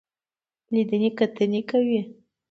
لیدنې 0.73 1.09
کتنې 1.19 1.61
کوي. 1.69 2.01